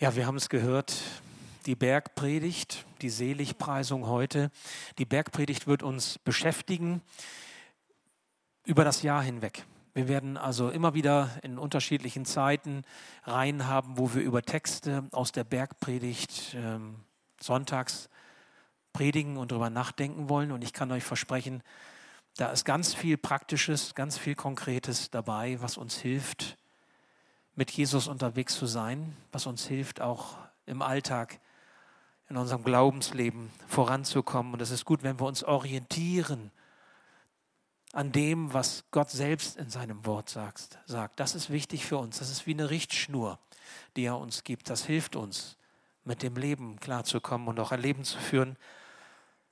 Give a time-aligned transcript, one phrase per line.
[0.00, 0.92] Ja, wir haben es gehört,
[1.66, 4.50] die Bergpredigt, die Seligpreisung heute.
[4.98, 7.00] Die Bergpredigt wird uns beschäftigen
[8.64, 9.64] über das Jahr hinweg.
[9.94, 12.82] Wir werden also immer wieder in unterschiedlichen Zeiten
[13.22, 16.96] Reihen haben, wo wir über Texte aus der Bergpredigt ähm,
[17.40, 18.08] sonntags
[18.92, 20.50] predigen und darüber nachdenken wollen.
[20.50, 21.62] Und ich kann euch versprechen,
[22.36, 26.58] da ist ganz viel Praktisches, ganz viel Konkretes dabei, was uns hilft,
[27.56, 31.38] mit Jesus unterwegs zu sein, was uns hilft, auch im Alltag,
[32.28, 34.54] in unserem Glaubensleben voranzukommen.
[34.54, 36.50] Und es ist gut, wenn wir uns orientieren
[37.92, 40.78] an dem, was Gott selbst in seinem Wort sagt.
[41.16, 42.18] Das ist wichtig für uns.
[42.18, 43.38] Das ist wie eine Richtschnur,
[43.96, 44.68] die er uns gibt.
[44.68, 45.56] Das hilft uns,
[46.04, 48.56] mit dem Leben klarzukommen und auch ein Leben zu führen,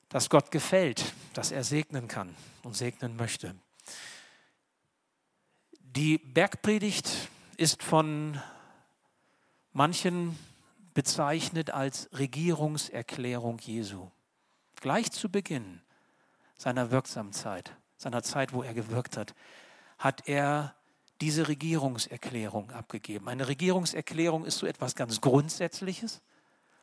[0.09, 3.55] das Gott gefällt, das er segnen kann und segnen möchte.
[5.81, 7.29] Die Bergpredigt
[7.63, 8.41] ist von
[9.73, 10.37] manchen
[10.95, 14.11] bezeichnet als Regierungserklärung Jesu.
[14.81, 15.81] Gleich zu Beginn
[16.59, 19.37] seiner Wirksamkeit, seiner Zeit, wo er gewirkt hat,
[19.97, 20.75] hat er
[21.21, 23.29] diese Regierungserklärung abgegeben.
[23.29, 26.21] Eine Regierungserklärung ist so etwas ganz Grundsätzliches.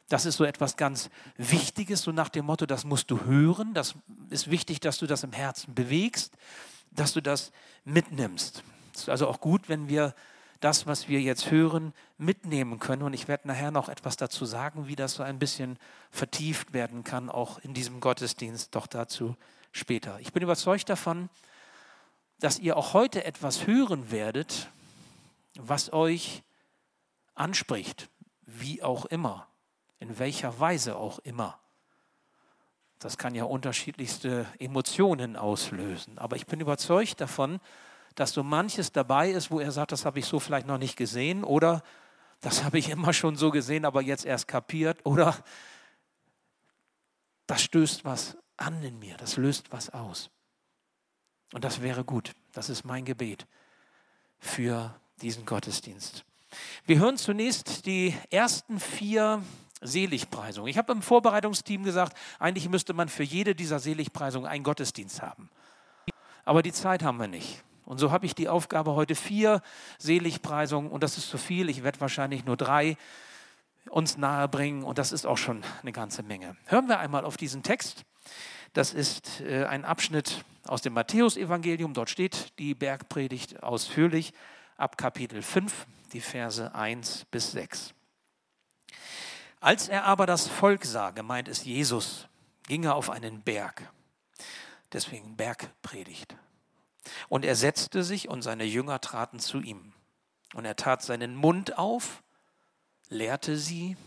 [0.07, 3.73] Das ist so etwas ganz Wichtiges, so nach dem Motto, das musst du hören.
[3.73, 3.95] Das
[4.29, 6.37] ist wichtig, dass du das im Herzen bewegst,
[6.89, 7.51] dass du das
[7.83, 8.63] mitnimmst.
[8.93, 10.15] Es ist also auch gut, wenn wir
[10.59, 13.03] das, was wir jetzt hören, mitnehmen können.
[13.03, 15.77] Und ich werde nachher noch etwas dazu sagen, wie das so ein bisschen
[16.11, 18.75] vertieft werden kann, auch in diesem Gottesdienst.
[18.75, 19.35] Doch dazu
[19.71, 20.19] später.
[20.19, 21.29] Ich bin überzeugt davon,
[22.39, 24.69] dass ihr auch heute etwas hören werdet,
[25.55, 26.43] was euch
[27.35, 28.09] anspricht,
[28.45, 29.47] wie auch immer,
[29.99, 31.59] in welcher Weise auch immer.
[32.99, 36.17] Das kann ja unterschiedlichste Emotionen auslösen.
[36.17, 37.63] Aber ich bin überzeugt davon, dass
[38.27, 41.43] so manches dabei ist, wo er sagt, das habe ich so vielleicht noch nicht gesehen
[41.43, 41.83] oder
[42.41, 45.35] das habe ich immer schon so gesehen, aber jetzt erst kapiert oder
[47.47, 50.29] das stößt was an in mir, das löst was aus.
[51.53, 52.33] Und das wäre gut.
[52.53, 53.47] Das ist mein Gebet
[54.37, 56.23] für diesen Gottesdienst.
[56.85, 59.43] Wir hören zunächst die ersten vier
[59.81, 60.69] Seligpreisungen.
[60.69, 65.49] Ich habe im Vorbereitungsteam gesagt, eigentlich müsste man für jede dieser Seligpreisungen einen Gottesdienst haben.
[66.45, 67.63] Aber die Zeit haben wir nicht.
[67.89, 69.63] Und so habe ich die Aufgabe heute vier
[69.97, 71.69] Seligpreisungen und das ist zu viel.
[71.69, 72.97] Ich werde wahrscheinlich nur drei
[73.89, 76.55] uns nahebringen und das ist auch schon eine ganze Menge.
[76.67, 78.05] Hören wir einmal auf diesen Text.
[78.73, 81.95] Das ist äh, ein Abschnitt aus dem Matthäusevangelium.
[81.95, 84.33] Dort steht die Bergpredigt ausführlich
[84.77, 87.95] ab Kapitel 5, die Verse 1 bis 6.
[89.61, 92.27] Als er aber das Volk sah, gemeint ist Jesus,
[92.67, 93.91] ging er auf einen Berg.
[94.93, 96.35] Deswegen Bergpredigt.
[97.27, 99.93] Und er setzte sich und seine Jünger traten zu ihm.
[100.53, 102.23] Und er tat seinen Mund auf,
[103.09, 103.97] lehrte sie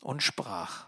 [0.00, 0.86] und sprach.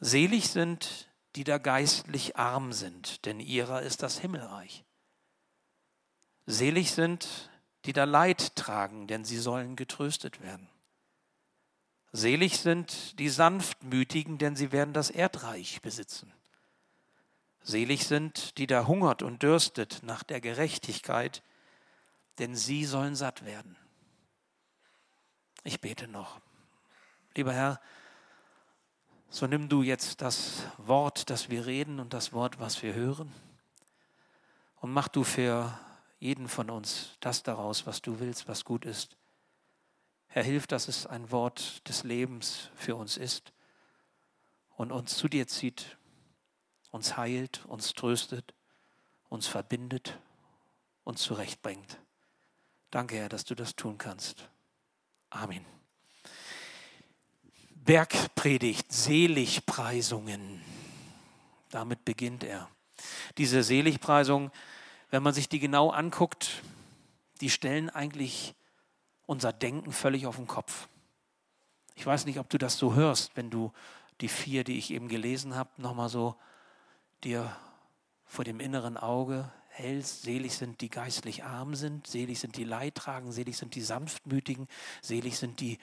[0.00, 4.84] Selig sind, die da geistlich arm sind, denn ihrer ist das Himmelreich.
[6.46, 7.50] Selig sind,
[7.84, 10.68] die da Leid tragen, denn sie sollen getröstet werden.
[12.12, 16.32] Selig sind die Sanftmütigen, denn sie werden das Erdreich besitzen.
[17.64, 21.42] Selig sind, die da hungert und dürstet nach der Gerechtigkeit,
[22.38, 23.76] denn sie sollen satt werden.
[25.64, 26.40] Ich bete noch.
[27.34, 27.80] Lieber Herr,
[29.30, 33.32] so nimm du jetzt das Wort, das wir reden und das Wort, was wir hören,
[34.76, 35.76] und mach du für
[36.18, 39.16] jeden von uns das daraus, was du willst, was gut ist.
[40.26, 43.54] Herr, hilf, dass es ein Wort des Lebens für uns ist
[44.76, 45.96] und uns zu dir zieht
[46.94, 48.54] uns heilt, uns tröstet,
[49.28, 50.16] uns verbindet,
[51.02, 51.98] uns zurechtbringt.
[52.92, 54.48] Danke, Herr, dass du das tun kannst.
[55.28, 55.66] Amen.
[57.74, 60.62] Bergpredigt, Seligpreisungen.
[61.70, 62.70] Damit beginnt er.
[63.38, 64.52] Diese Seligpreisungen,
[65.10, 66.62] wenn man sich die genau anguckt,
[67.40, 68.54] die stellen eigentlich
[69.26, 70.86] unser Denken völlig auf den Kopf.
[71.96, 73.72] Ich weiß nicht, ob du das so hörst, wenn du
[74.20, 76.36] die vier, die ich eben gelesen habe, nochmal so
[77.24, 77.54] dir
[78.24, 80.22] vor dem inneren Auge hältst.
[80.22, 84.68] Selig sind die geistlich arm sind, selig sind die Leid tragen, selig sind die sanftmütigen,
[85.02, 85.78] selig sind die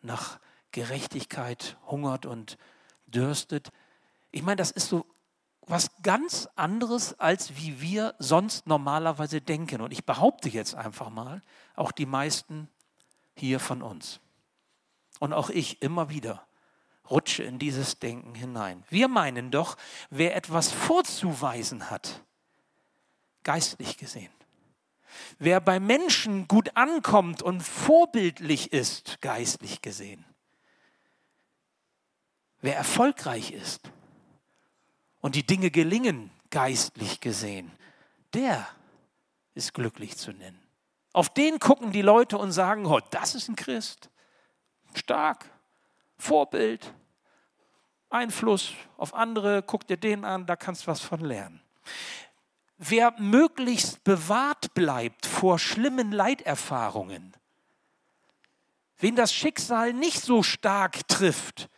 [0.00, 0.38] nach
[0.70, 2.58] Gerechtigkeit hungert und
[3.06, 3.70] dürstet.
[4.30, 5.06] Ich meine, das ist so
[5.66, 9.80] was ganz anderes, als wie wir sonst normalerweise denken.
[9.80, 11.40] Und ich behaupte jetzt einfach mal,
[11.76, 12.68] auch die meisten
[13.36, 14.20] hier von uns.
[15.20, 16.44] Und auch ich immer wieder
[17.10, 18.84] rutsche in dieses Denken hinein.
[18.88, 19.76] Wir meinen doch,
[20.10, 22.22] wer etwas vorzuweisen hat,
[23.42, 24.32] geistlich gesehen,
[25.38, 30.24] wer bei Menschen gut ankommt und vorbildlich ist, geistlich gesehen,
[32.60, 33.90] wer erfolgreich ist
[35.20, 37.70] und die Dinge gelingen, geistlich gesehen,
[38.34, 38.66] der
[39.54, 40.60] ist glücklich zu nennen.
[41.12, 44.08] Auf den gucken die Leute und sagen, oh, das ist ein Christ.
[44.94, 45.50] Stark,
[46.22, 46.94] Vorbild,
[48.08, 51.60] Einfluss auf andere, guck dir den an, da kannst du was von lernen.
[52.78, 57.32] Wer möglichst bewahrt bleibt vor schlimmen Leiterfahrungen,
[58.98, 61.68] wen das Schicksal nicht so stark trifft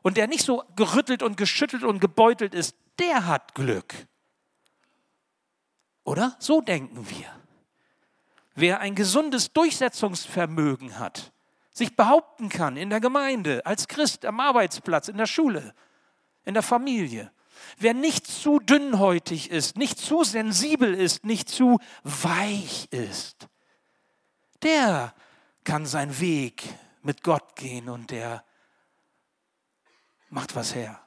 [0.00, 3.94] und der nicht so gerüttelt und geschüttelt und gebeutelt ist, der hat Glück.
[6.04, 6.34] Oder?
[6.38, 7.30] So denken wir.
[8.54, 11.32] Wer ein gesundes Durchsetzungsvermögen hat,
[11.72, 15.74] sich behaupten kann in der Gemeinde, als Christ, am Arbeitsplatz, in der Schule,
[16.44, 17.32] in der Familie.
[17.78, 23.48] Wer nicht zu dünnhäutig ist, nicht zu sensibel ist, nicht zu weich ist,
[24.62, 25.14] der
[25.64, 26.62] kann seinen Weg
[27.02, 28.44] mit Gott gehen und der
[30.28, 31.00] macht was her.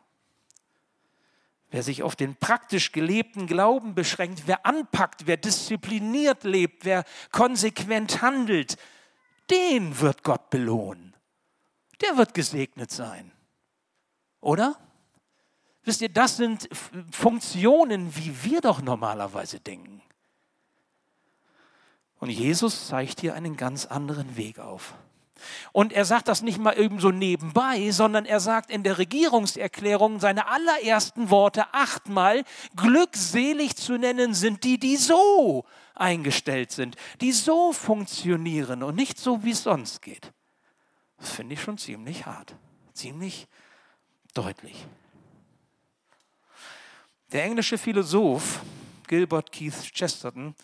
[1.72, 8.22] Wer sich auf den praktisch gelebten Glauben beschränkt, wer anpackt, wer diszipliniert lebt, wer konsequent
[8.22, 8.78] handelt,
[9.50, 11.16] den wird Gott belohnen.
[12.02, 13.32] Der wird gesegnet sein.
[14.42, 14.78] Oder?
[15.84, 16.68] Wisst ihr, das sind
[17.12, 20.02] Funktionen, wie wir doch normalerweise denken.
[22.20, 24.96] Und Jesus zeigt hier einen ganz anderen Weg auf.
[25.74, 30.20] Und er sagt das nicht mal eben so nebenbei, sondern er sagt in der Regierungserklärung
[30.20, 32.44] seine allerersten Worte achtmal,
[32.76, 35.66] glückselig zu nennen sind die, die so
[35.96, 40.32] eingestellt sind, die so funktionieren und nicht so, wie es sonst geht.
[41.18, 42.56] Das finde ich schon ziemlich hart,
[42.94, 43.48] ziemlich
[44.34, 44.86] deutlich.
[47.32, 48.62] Der englische Philosoph
[49.08, 50.56] Gilbert Keith Chesterton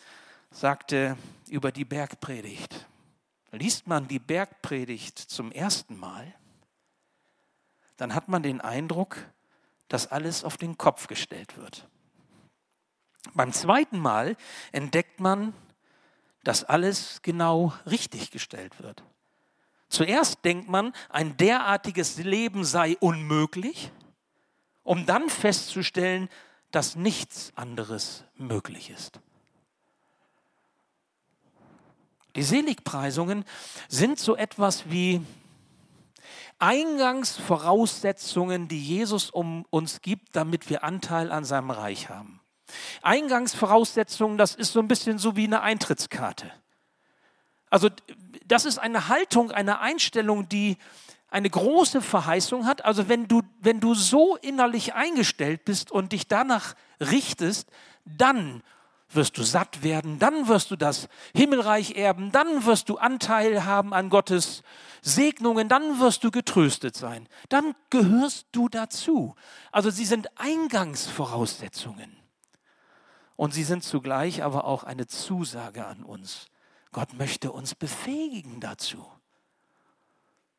[0.51, 1.17] sagte
[1.49, 2.87] über die Bergpredigt,
[3.51, 6.33] liest man die Bergpredigt zum ersten Mal,
[7.97, 9.17] dann hat man den Eindruck,
[9.87, 11.87] dass alles auf den Kopf gestellt wird.
[13.33, 14.35] Beim zweiten Mal
[14.71, 15.53] entdeckt man,
[16.43, 19.03] dass alles genau richtig gestellt wird.
[19.89, 23.91] Zuerst denkt man, ein derartiges Leben sei unmöglich,
[24.83, 26.29] um dann festzustellen,
[26.71, 29.19] dass nichts anderes möglich ist.
[32.35, 33.45] Die Seligpreisungen
[33.89, 35.21] sind so etwas wie
[36.59, 42.40] Eingangsvoraussetzungen, die Jesus um uns gibt, damit wir Anteil an seinem Reich haben.
[43.01, 46.51] Eingangsvoraussetzungen, das ist so ein bisschen so wie eine Eintrittskarte.
[47.69, 47.89] Also
[48.45, 50.77] das ist eine Haltung, eine Einstellung, die
[51.29, 52.83] eine große Verheißung hat.
[52.83, 57.69] Also wenn du, wenn du so innerlich eingestellt bist und dich danach richtest,
[58.05, 58.61] dann
[59.13, 63.93] wirst du satt werden, dann wirst du das Himmelreich erben, dann wirst du Anteil haben
[63.93, 64.63] an Gottes
[65.01, 69.35] Segnungen, dann wirst du getröstet sein, dann gehörst du dazu.
[69.71, 72.20] Also sie sind Eingangsvoraussetzungen
[73.41, 76.45] und sie sind zugleich aber auch eine Zusage an uns.
[76.91, 79.03] Gott möchte uns befähigen dazu.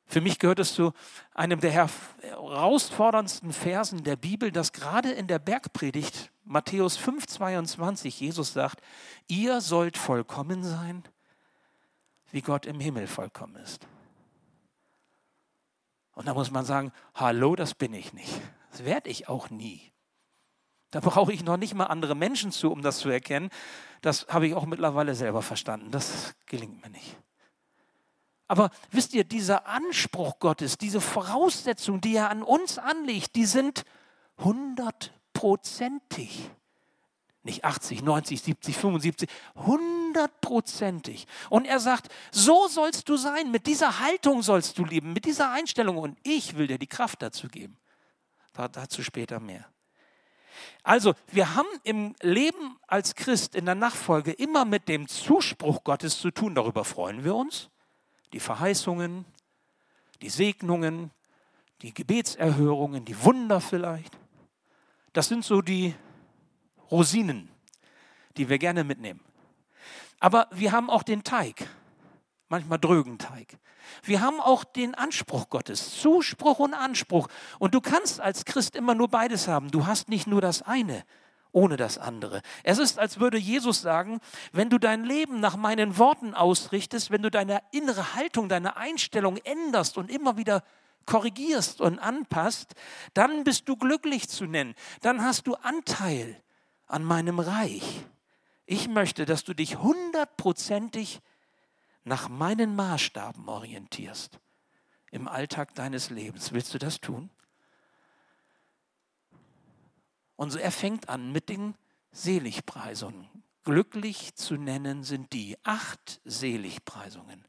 [0.05, 0.93] Für mich gehört es zu
[1.33, 8.53] einem der herausforderndsten Versen der Bibel, dass gerade in der Bergpredigt Matthäus 5, 22 Jesus
[8.53, 8.81] sagt,
[9.29, 11.05] ihr sollt vollkommen sein,
[12.33, 13.87] wie Gott im Himmel vollkommen ist.
[16.15, 18.41] Und da muss man sagen, hallo, das bin ich nicht.
[18.73, 19.92] Das werde ich auch nie.
[20.93, 23.49] Da brauche ich noch nicht mal andere Menschen zu, um das zu erkennen.
[24.03, 25.91] Das habe ich auch mittlerweile selber verstanden.
[25.91, 27.17] Das gelingt mir nicht.
[28.47, 33.85] Aber wisst ihr, dieser Anspruch Gottes, diese Voraussetzungen, die er an uns anlegt, die sind
[34.37, 36.51] hundertprozentig.
[37.43, 41.27] Nicht 80, 90, 70, 75, hundertprozentig.
[41.49, 45.53] Und er sagt, so sollst du sein, mit dieser Haltung sollst du leben, mit dieser
[45.53, 45.97] Einstellung.
[45.97, 47.79] Und ich will dir die Kraft dazu geben.
[48.53, 49.73] Dazu später mehr.
[50.83, 56.19] Also, wir haben im Leben als Christ in der Nachfolge immer mit dem Zuspruch Gottes
[56.19, 56.55] zu tun.
[56.55, 57.71] Darüber freuen wir uns
[58.33, 59.25] die Verheißungen,
[60.23, 61.11] die Segnungen,
[61.83, 64.17] die Gebetserhörungen, die Wunder vielleicht.
[65.13, 65.95] Das sind so die
[66.91, 67.49] Rosinen,
[68.37, 69.21] die wir gerne mitnehmen.
[70.21, 71.69] Aber wir haben auch den Teig,
[72.53, 73.59] manchmal drögen Teig.
[74.05, 77.29] Wir haben auch den Anspruch Gottes, Zuspruch und Anspruch.
[77.59, 79.71] Und du kannst als Christ immer nur beides haben.
[79.71, 81.03] Du hast nicht nur das eine
[81.55, 82.41] ohne das andere.
[82.63, 84.21] Es ist, als würde Jesus sagen,
[84.53, 89.37] wenn du dein Leben nach meinen Worten ausrichtest, wenn du deine innere Haltung, deine Einstellung
[89.37, 90.63] änderst und immer wieder
[91.05, 92.75] korrigierst und anpasst,
[93.13, 94.75] dann bist du glücklich zu nennen.
[95.03, 96.43] Dann hast du Anteil
[96.87, 98.07] an meinem Reich.
[98.65, 101.21] Ich möchte, dass du dich hundertprozentig
[102.05, 104.39] nach meinen Maßstaben orientierst
[105.11, 106.53] im Alltag deines Lebens.
[106.53, 107.31] Willst du das tun?
[110.37, 111.75] Und so er fängt an mit den
[112.11, 113.29] Seligpreisungen.
[113.65, 117.47] Glücklich zu nennen sind die acht Seligpreisungen.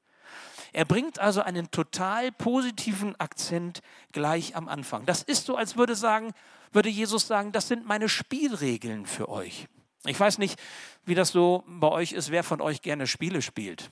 [0.74, 3.82] Er bringt also einen total positiven Akzent
[4.12, 5.06] gleich am Anfang.
[5.06, 6.34] Das ist so, als würde, sagen,
[6.72, 9.68] würde Jesus sagen, das sind meine Spielregeln für euch.
[10.06, 10.60] Ich weiß nicht,
[11.06, 13.90] wie das so bei euch ist, wer von euch gerne Spiele spielt.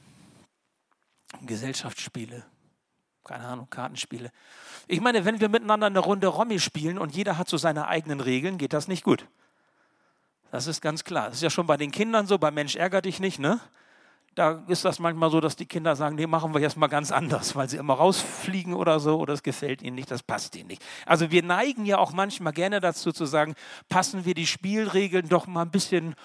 [1.45, 2.43] Gesellschaftsspiele,
[3.23, 4.31] keine Ahnung, Kartenspiele.
[4.87, 8.19] Ich meine, wenn wir miteinander eine Runde Rommi spielen und jeder hat so seine eigenen
[8.19, 9.27] Regeln, geht das nicht gut.
[10.51, 11.27] Das ist ganz klar.
[11.27, 13.59] Das ist ja schon bei den Kindern so, bei Mensch ärger dich nicht, ne?
[14.35, 17.11] Da ist das manchmal so, dass die Kinder sagen, nee, machen wir jetzt mal ganz
[17.11, 20.67] anders, weil sie immer rausfliegen oder so oder es gefällt ihnen nicht, das passt ihnen
[20.67, 20.81] nicht.
[21.05, 23.55] Also wir neigen ja auch manchmal gerne dazu zu sagen,
[23.89, 26.15] passen wir die Spielregeln doch mal ein bisschen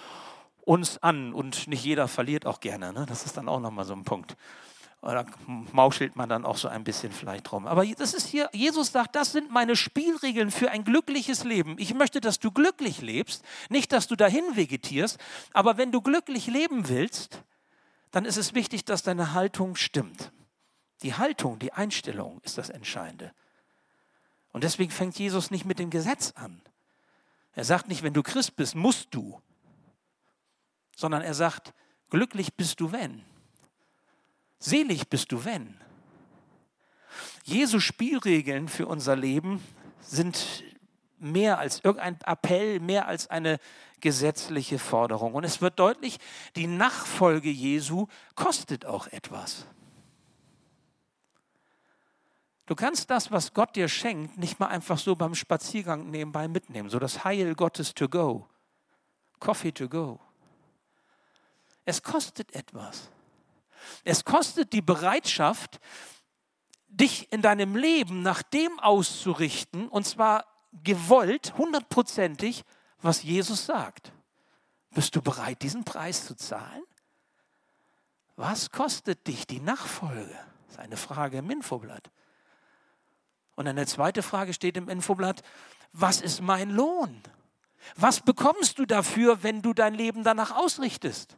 [0.63, 2.93] uns an und nicht jeder verliert auch gerne.
[2.93, 3.05] Ne?
[3.07, 4.37] Das ist dann auch nochmal so ein Punkt.
[5.07, 7.65] Oder mauschelt man dann auch so ein bisschen vielleicht rum.
[7.65, 11.77] Aber das ist hier, Jesus sagt, das sind meine Spielregeln für ein glückliches Leben.
[11.79, 15.17] Ich möchte, dass du glücklich lebst, nicht, dass du dahin vegetierst.
[15.53, 17.41] Aber wenn du glücklich leben willst,
[18.11, 20.33] dann ist es wichtig, dass deine Haltung stimmt.
[21.03, 23.31] Die Haltung, die Einstellung ist das Entscheidende.
[24.51, 26.61] Und deswegen fängt Jesus nicht mit dem Gesetz an.
[27.53, 29.41] Er sagt nicht, wenn du Christ bist, musst du,
[30.97, 31.73] sondern er sagt,
[32.09, 33.23] glücklich bist du, wenn.
[34.59, 35.79] Selig bist du, wenn.
[37.43, 39.63] Jesu Spielregeln für unser Leben
[40.01, 40.63] sind
[41.19, 43.59] mehr als irgendein Appell, mehr als eine
[44.01, 45.33] gesetzliche Forderung.
[45.33, 46.19] Und es wird deutlich,
[46.55, 49.65] die Nachfolge Jesu kostet auch etwas.
[52.65, 56.89] Du kannst das, was Gott dir schenkt, nicht mal einfach so beim Spaziergang nebenbei mitnehmen.
[56.89, 58.47] So das Heil Gottes to go.
[59.39, 60.19] Coffee to go.
[61.85, 63.09] Es kostet etwas.
[64.03, 65.79] Es kostet die Bereitschaft,
[66.87, 70.45] dich in deinem Leben nach dem auszurichten, und zwar
[70.83, 72.63] gewollt, hundertprozentig,
[73.01, 74.11] was Jesus sagt.
[74.91, 76.83] Bist du bereit, diesen Preis zu zahlen?
[78.35, 80.37] Was kostet dich die Nachfolge?
[80.65, 82.09] Das ist eine Frage im Infoblatt.
[83.55, 85.41] Und eine zweite Frage steht im Infoblatt,
[85.91, 87.21] was ist mein Lohn?
[87.95, 91.37] Was bekommst du dafür, wenn du dein Leben danach ausrichtest?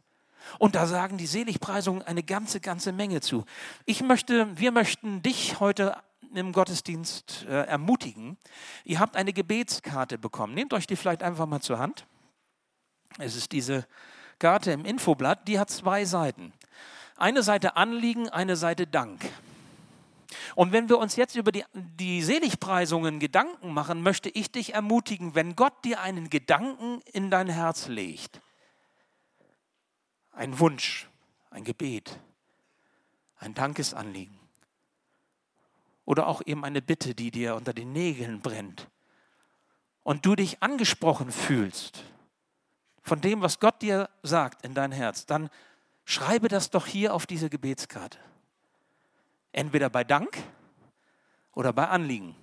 [0.58, 3.44] Und da sagen die Seligpreisungen eine ganze, ganze Menge zu.
[3.84, 5.96] Ich möchte, wir möchten dich heute
[6.34, 8.36] im Gottesdienst äh, ermutigen.
[8.84, 10.54] Ihr habt eine Gebetskarte bekommen.
[10.54, 12.06] Nehmt euch die vielleicht einfach mal zur Hand.
[13.18, 13.86] Es ist diese
[14.38, 16.52] Karte im Infoblatt, die hat zwei Seiten.
[17.16, 19.20] Eine Seite Anliegen, eine Seite Dank.
[20.54, 25.34] Und wenn wir uns jetzt über die, die Seligpreisungen Gedanken machen, möchte ich dich ermutigen,
[25.34, 28.40] wenn Gott dir einen Gedanken in dein Herz legt,
[30.40, 31.06] ein Wunsch,
[31.50, 32.18] ein Gebet,
[33.36, 34.38] ein Dankesanliegen
[36.06, 38.88] oder auch eben eine Bitte, die dir unter den Nägeln brennt
[40.02, 42.04] und du dich angesprochen fühlst
[43.02, 45.50] von dem, was Gott dir sagt in dein Herz, dann
[46.06, 48.18] schreibe das doch hier auf diese Gebetskarte.
[49.52, 50.38] Entweder bei Dank
[51.52, 52.34] oder bei Anliegen.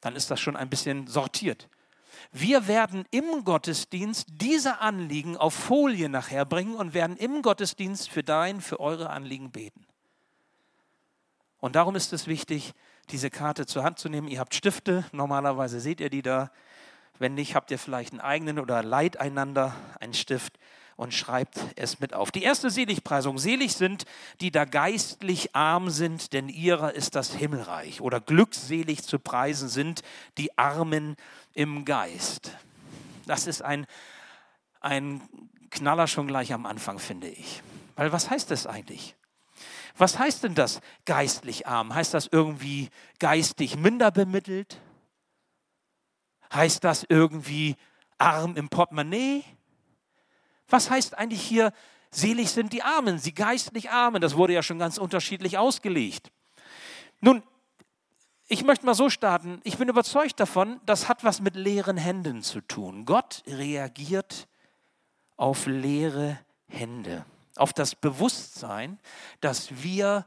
[0.00, 1.68] Dann ist das schon ein bisschen sortiert.
[2.32, 8.22] Wir werden im Gottesdienst diese Anliegen auf Folie nachher bringen und werden im Gottesdienst für
[8.22, 9.86] dein, für eure Anliegen beten.
[11.58, 12.72] Und darum ist es wichtig,
[13.10, 14.28] diese Karte zur Hand zu nehmen.
[14.28, 16.50] Ihr habt Stifte, normalerweise seht ihr die da.
[17.18, 20.58] Wenn nicht, habt ihr vielleicht einen eigenen oder leiht einander einen Stift
[20.96, 22.30] und schreibt es mit auf.
[22.30, 23.38] Die erste Seligpreisung.
[23.38, 24.04] Selig sind,
[24.40, 28.00] die da geistlich arm sind, denn ihrer ist das Himmelreich.
[28.00, 30.02] Oder glückselig zu preisen sind
[30.38, 31.16] die Armen
[31.52, 32.50] im Geist.
[33.26, 33.86] Das ist ein,
[34.80, 35.20] ein
[35.70, 37.62] Knaller schon gleich am Anfang, finde ich.
[37.96, 39.14] Weil was heißt das eigentlich?
[39.98, 41.94] Was heißt denn das geistlich arm?
[41.94, 44.80] Heißt das irgendwie geistig minder bemittelt?
[46.52, 47.76] Heißt das irgendwie
[48.18, 49.44] arm im Portemonnaie?
[50.68, 51.72] Was heißt eigentlich hier,
[52.10, 54.20] selig sind die Armen, sie geistlich Armen?
[54.20, 56.30] Das wurde ja schon ganz unterschiedlich ausgelegt.
[57.20, 57.42] Nun,
[58.48, 59.60] ich möchte mal so starten.
[59.64, 63.04] Ich bin überzeugt davon, das hat was mit leeren Händen zu tun.
[63.04, 64.48] Gott reagiert
[65.36, 67.24] auf leere Hände,
[67.56, 68.98] auf das Bewusstsein,
[69.40, 70.26] dass wir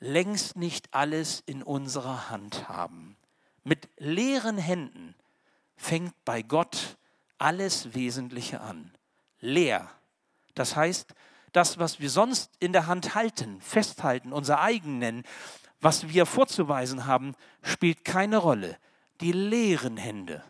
[0.00, 3.16] längst nicht alles in unserer Hand haben.
[3.62, 5.14] Mit leeren Händen
[5.76, 6.96] fängt bei Gott
[7.38, 8.92] alles Wesentliche an
[9.44, 9.90] leer.
[10.54, 11.14] Das heißt,
[11.52, 15.22] das, was wir sonst in der Hand halten, festhalten, unser eigen nennen,
[15.80, 18.78] was wir vorzuweisen haben, spielt keine Rolle.
[19.20, 20.42] Die leeren Hände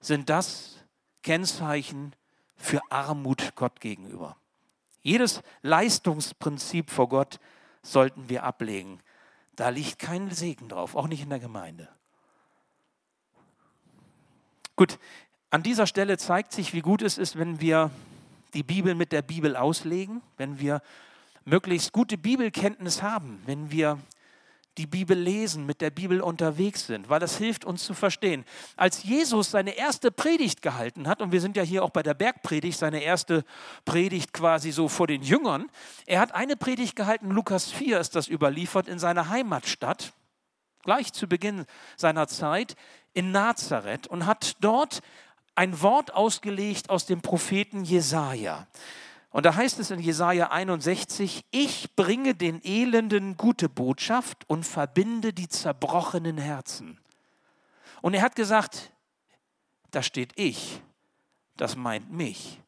[0.00, 0.76] sind das
[1.22, 2.14] Kennzeichen
[2.56, 4.36] für Armut Gott gegenüber.
[5.02, 7.40] Jedes Leistungsprinzip vor Gott
[7.82, 9.00] sollten wir ablegen.
[9.56, 11.88] Da liegt kein Segen drauf, auch nicht in der Gemeinde.
[14.76, 14.98] Gut,
[15.52, 17.90] an dieser Stelle zeigt sich, wie gut es ist, wenn wir
[18.54, 20.80] die Bibel mit der Bibel auslegen, wenn wir
[21.44, 23.98] möglichst gute Bibelkenntnis haben, wenn wir
[24.78, 28.46] die Bibel lesen, mit der Bibel unterwegs sind, weil das hilft uns zu verstehen.
[28.78, 32.14] Als Jesus seine erste Predigt gehalten hat, und wir sind ja hier auch bei der
[32.14, 33.44] Bergpredigt, seine erste
[33.84, 35.68] Predigt quasi so vor den Jüngern,
[36.06, 40.14] er hat eine Predigt gehalten, Lukas 4 ist das überliefert, in seiner Heimatstadt,
[40.82, 41.66] gleich zu Beginn
[41.98, 42.74] seiner Zeit
[43.12, 45.02] in Nazareth und hat dort
[45.54, 48.66] ein Wort ausgelegt aus dem Propheten Jesaja.
[49.30, 55.32] Und da heißt es in Jesaja 61, ich bringe den Elenden gute Botschaft und verbinde
[55.32, 56.98] die zerbrochenen Herzen.
[58.02, 58.90] Und er hat gesagt,
[59.90, 60.80] da steht ich,
[61.56, 62.60] das meint mich.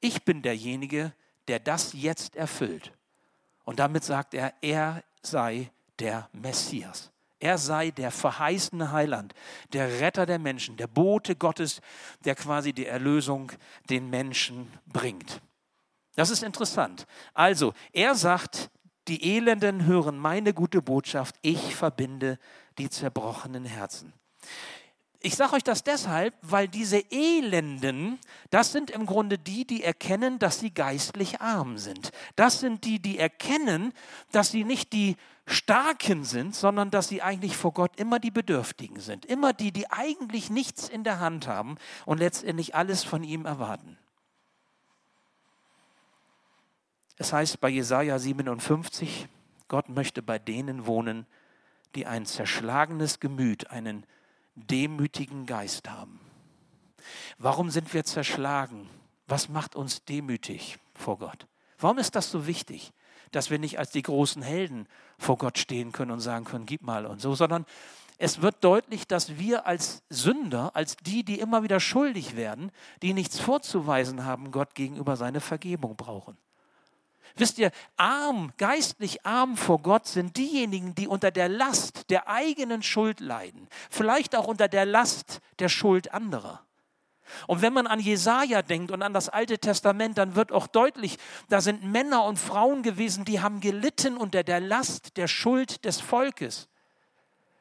[0.00, 1.12] Ich bin derjenige,
[1.48, 2.92] der das jetzt erfüllt.
[3.64, 7.11] Und damit sagt er, er sei der Messias.
[7.42, 9.34] Er sei der verheißene Heiland,
[9.72, 11.80] der Retter der Menschen, der Bote Gottes,
[12.24, 13.50] der quasi die Erlösung
[13.90, 15.42] den Menschen bringt.
[16.14, 17.04] Das ist interessant.
[17.34, 18.70] Also, er sagt,
[19.08, 22.38] die Elenden hören meine gute Botschaft, ich verbinde
[22.78, 24.12] die zerbrochenen Herzen.
[25.24, 28.18] Ich sage euch das deshalb, weil diese Elenden,
[28.50, 32.10] das sind im Grunde die, die erkennen, dass sie geistlich arm sind.
[32.34, 33.92] Das sind die, die erkennen,
[34.32, 38.98] dass sie nicht die Starken sind, sondern dass sie eigentlich vor Gott immer die Bedürftigen
[38.98, 39.24] sind.
[39.24, 43.96] Immer die, die eigentlich nichts in der Hand haben und letztendlich alles von ihm erwarten.
[47.16, 49.28] Es heißt bei Jesaja 57,
[49.68, 51.26] Gott möchte bei denen wohnen,
[51.94, 54.04] die ein zerschlagenes Gemüt, einen
[54.54, 56.20] demütigen Geist haben.
[57.38, 58.88] Warum sind wir zerschlagen?
[59.26, 61.46] Was macht uns demütig vor Gott?
[61.78, 62.92] Warum ist das so wichtig,
[63.30, 64.86] dass wir nicht als die großen Helden
[65.18, 67.66] vor Gott stehen können und sagen können, gib mal und so, sondern
[68.18, 72.70] es wird deutlich, dass wir als Sünder, als die, die immer wieder schuldig werden,
[73.02, 76.36] die nichts vorzuweisen haben, Gott gegenüber seine Vergebung brauchen.
[77.36, 82.82] Wisst ihr, arm, geistlich arm vor Gott sind diejenigen, die unter der Last der eigenen
[82.82, 86.64] Schuld leiden, vielleicht auch unter der Last der Schuld anderer.
[87.46, 91.18] Und wenn man an Jesaja denkt und an das Alte Testament, dann wird auch deutlich,
[91.48, 96.00] da sind Männer und Frauen gewesen, die haben gelitten unter der Last der Schuld des
[96.00, 96.68] Volkes.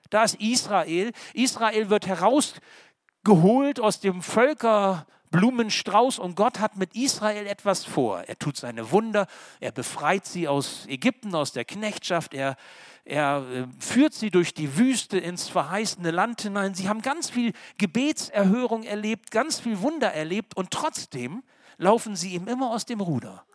[0.10, 1.14] Da ist Israel.
[1.34, 8.22] Israel wird herausgeholt aus dem Völker Blumenstrauß und Gott hat mit Israel etwas vor.
[8.28, 9.28] Er tut seine Wunder,
[9.62, 12.58] er befreit sie aus Ägypten, aus der Knechtschaft, er,
[13.06, 16.76] er äh, führt sie durch die Wüste ins verheißene Land hinein.
[16.76, 21.44] Sie haben ganz viel Gebetserhörung erlebt, ganz viel Wunder erlebt und trotzdem
[21.78, 23.46] laufen sie ihm immer aus dem Ruder.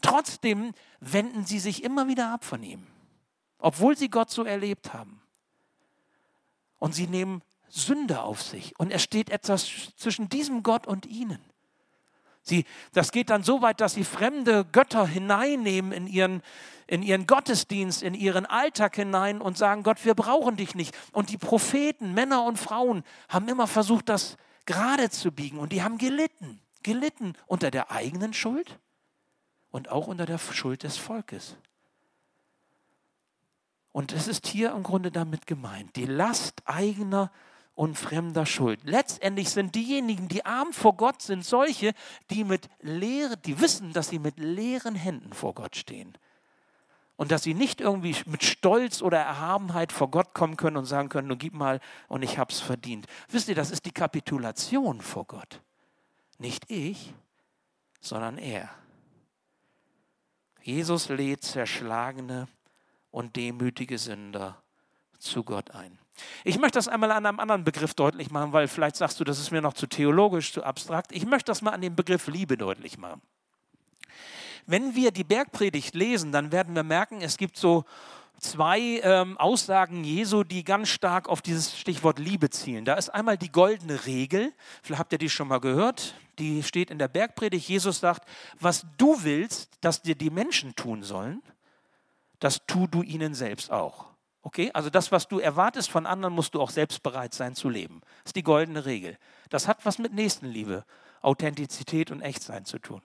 [0.00, 2.86] Trotzdem wenden sie sich immer wieder ab von ihm,
[3.58, 5.20] obwohl sie Gott so erlebt haben.
[6.78, 7.42] Und sie nehmen
[7.76, 8.78] Sünde auf sich.
[8.78, 11.38] Und es steht etwas zwischen diesem Gott und ihnen.
[12.42, 16.42] Sie, das geht dann so weit, dass sie fremde Götter hineinnehmen in ihren,
[16.86, 20.96] in ihren Gottesdienst, in ihren Alltag hinein und sagen, Gott, wir brauchen dich nicht.
[21.12, 25.58] Und die Propheten, Männer und Frauen, haben immer versucht, das gerade zu biegen.
[25.58, 28.78] Und die haben gelitten, gelitten unter der eigenen Schuld
[29.70, 31.56] und auch unter der Schuld des Volkes.
[33.90, 37.32] Und es ist hier im Grunde damit gemeint, die Last eigener
[37.76, 38.80] und fremder Schuld.
[38.84, 41.92] Letztendlich sind diejenigen, die arm vor Gott sind, solche,
[42.30, 46.16] die mit leere, die wissen, dass sie mit leeren Händen vor Gott stehen.
[47.16, 51.08] Und dass sie nicht irgendwie mit Stolz oder Erhabenheit vor Gott kommen können und sagen
[51.10, 53.06] können, nun gib mal und ich hab's verdient.
[53.28, 55.60] Wisst ihr, das ist die Kapitulation vor Gott.
[56.38, 57.14] Nicht ich,
[58.00, 58.70] sondern er.
[60.62, 62.48] Jesus lädt zerschlagene
[63.10, 64.62] und demütige Sünder
[65.18, 65.98] zu Gott ein.
[66.44, 69.38] Ich möchte das einmal an einem anderen Begriff deutlich machen, weil vielleicht sagst du, das
[69.38, 71.12] ist mir noch zu theologisch, zu abstrakt.
[71.12, 73.20] Ich möchte das mal an dem Begriff Liebe deutlich machen.
[74.66, 77.84] Wenn wir die Bergpredigt lesen, dann werden wir merken, es gibt so
[78.40, 82.84] zwei ähm, Aussagen Jesu, die ganz stark auf dieses Stichwort Liebe zielen.
[82.84, 84.52] Da ist einmal die goldene Regel,
[84.82, 87.68] vielleicht habt ihr die schon mal gehört, die steht in der Bergpredigt.
[87.68, 88.28] Jesus sagt,
[88.60, 91.42] was du willst, dass dir die Menschen tun sollen,
[92.40, 94.06] das tu du ihnen selbst auch.
[94.46, 97.68] Okay, also das, was du erwartest von anderen, musst du auch selbst bereit sein zu
[97.68, 98.00] leben.
[98.22, 99.18] Das ist die goldene Regel.
[99.50, 100.84] Das hat was mit Nächstenliebe,
[101.20, 103.02] Authentizität und Echtsein zu tun.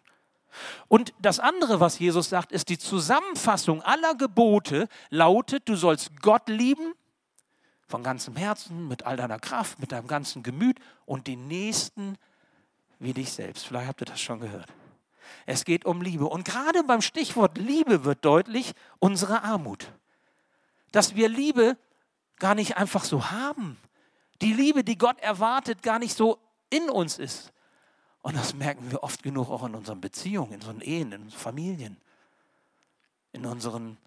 [0.87, 6.47] Und das andere, was Jesus sagt, ist die Zusammenfassung aller Gebote lautet, du sollst Gott
[6.47, 6.93] lieben
[7.87, 10.77] von ganzem Herzen, mit all deiner Kraft, mit deinem ganzen Gemüt
[11.07, 12.19] und den Nächsten
[12.99, 13.65] wie dich selbst.
[13.65, 14.69] Vielleicht habt ihr das schon gehört.
[15.47, 16.27] Es geht um Liebe.
[16.27, 19.91] Und gerade beim Stichwort Liebe wird deutlich unsere Armut.
[20.91, 21.77] Dass wir Liebe
[22.37, 23.77] gar nicht einfach so haben.
[24.41, 27.53] Die Liebe, die Gott erwartet, gar nicht so in uns ist.
[28.23, 31.39] Und das merken wir oft genug auch in unseren Beziehungen, in unseren Ehen, in unseren
[31.39, 31.97] Familien,
[33.31, 33.97] in, unseren,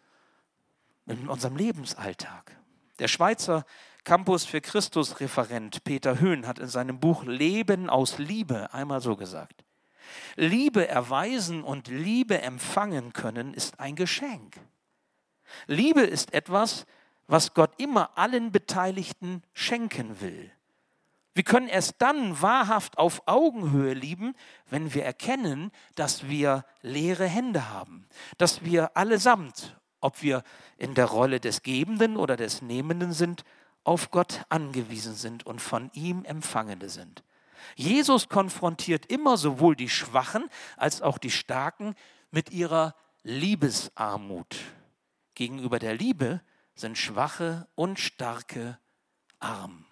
[1.07, 2.57] in unserem Lebensalltag.
[2.99, 3.65] Der Schweizer
[4.05, 9.17] Campus für Christus Referent Peter Höhn hat in seinem Buch Leben aus Liebe einmal so
[9.17, 9.65] gesagt.
[10.37, 14.61] Liebe erweisen und Liebe empfangen können ist ein Geschenk.
[15.67, 16.87] Liebe ist etwas,
[17.27, 20.51] was Gott immer allen Beteiligten schenken will.
[21.35, 24.37] Wir können erst dann wahrhaft auf Augenhöhe lieben,
[24.71, 28.07] wenn wir erkennen, dass wir leere Hände haben,
[28.39, 30.45] dass wir allesamt, ob wir
[30.77, 33.43] in der Rolle des Gebenden oder des Nehmenden sind,
[33.83, 37.25] auf Gott angewiesen sind und von ihm Empfangene sind.
[37.75, 41.95] Jesus konfrontiert immer sowohl die Schwachen als auch die Starken
[42.31, 44.57] mit ihrer Liebesarmut.
[45.35, 46.41] Gegenüber der Liebe
[46.75, 48.79] sind Schwache und Starke
[49.39, 49.85] arm.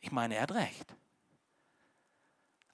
[0.00, 0.96] Ich meine, er hat recht.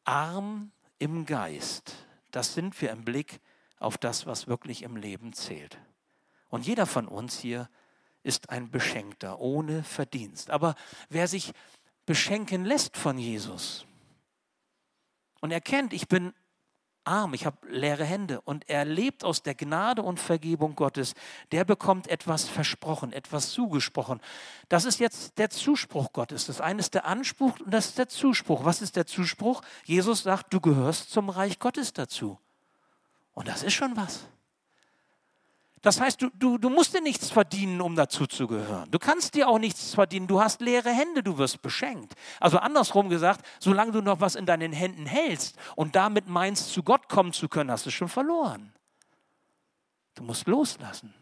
[0.05, 1.95] Arm im Geist,
[2.31, 3.41] das sind wir im Blick
[3.79, 5.79] auf das, was wirklich im Leben zählt.
[6.49, 7.69] Und jeder von uns hier
[8.23, 10.51] ist ein Beschenkter ohne Verdienst.
[10.51, 10.75] Aber
[11.09, 11.53] wer sich
[12.07, 13.87] beschenken lässt von Jesus
[15.41, 16.33] und erkennt, ich bin
[17.09, 21.15] arm, ich habe leere Hände und er lebt aus der Gnade und Vergebung Gottes,
[21.51, 24.21] der bekommt etwas versprochen, etwas zugesprochen.
[24.69, 26.47] Das ist jetzt der Zuspruch Gottes.
[26.47, 28.65] Das eine ist der Anspruch und das ist der Zuspruch.
[28.65, 29.63] Was ist der Zuspruch?
[29.85, 32.39] Jesus sagt, du gehörst zum Reich Gottes dazu.
[33.35, 34.27] Und das ist schon was.
[35.83, 38.91] Das heißt, du, du, du musst dir nichts verdienen, um dazu zu gehören.
[38.91, 40.27] Du kannst dir auch nichts verdienen.
[40.27, 42.15] Du hast leere Hände, du wirst beschenkt.
[42.41, 46.83] Also andersrum gesagt, solange du noch was in deinen Händen hältst und damit meinst, zu
[46.83, 48.73] Gott kommen zu können, hast du schon verloren.
[50.15, 51.15] Du musst loslassen.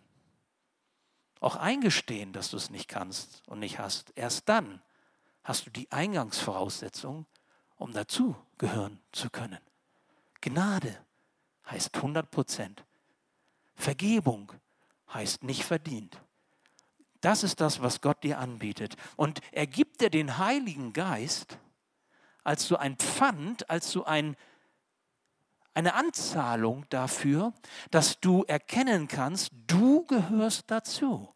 [1.41, 4.11] Auch eingestehen, dass du es nicht kannst und nicht hast.
[4.17, 4.81] Erst dann
[5.45, 7.27] hast du die Eingangsvoraussetzung,
[7.77, 9.61] um dazu gehören zu können.
[10.41, 10.97] Gnade
[11.67, 12.86] heißt 100 Prozent.
[13.77, 14.53] Vergebung
[15.13, 16.21] heißt nicht verdient.
[17.21, 18.97] Das ist das, was Gott dir anbietet.
[19.17, 21.59] Und er gibt dir den Heiligen Geist
[22.45, 24.37] als so ein Pfand, als so ein,
[25.75, 27.53] eine Anzahlung dafür,
[27.91, 31.33] dass du erkennen kannst, du gehörst dazu.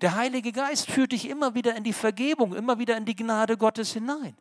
[0.00, 3.56] Der Heilige Geist führt dich immer wieder in die Vergebung, immer wieder in die Gnade
[3.56, 4.36] Gottes hinein.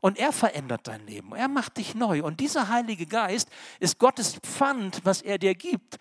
[0.00, 1.34] Und er verändert dein Leben.
[1.34, 2.22] Er macht dich neu.
[2.22, 3.48] Und dieser Heilige Geist
[3.80, 5.98] ist Gottes Pfand, was er dir gibt,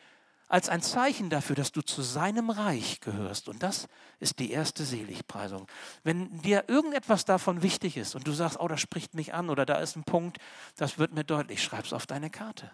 [0.50, 3.48] als ein Zeichen dafür, dass du zu seinem Reich gehörst.
[3.48, 3.88] Und das
[4.20, 5.68] ist die erste Seligpreisung.
[6.04, 9.66] Wenn dir irgendetwas davon wichtig ist und du sagst, oh, das spricht mich an oder
[9.66, 10.40] da ist ein Punkt,
[10.76, 12.72] das wird mir deutlich, schreib es auf deine Karte.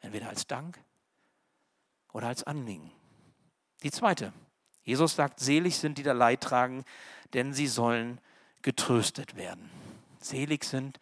[0.00, 0.78] Entweder als Dank
[2.12, 2.90] oder als Anliegen.
[3.84, 4.32] Die zweite.
[4.82, 6.84] Jesus sagt, selig sind die da Leid tragen,
[7.32, 8.20] denn sie sollen
[8.62, 9.70] getröstet werden.
[10.24, 10.98] Selig sind,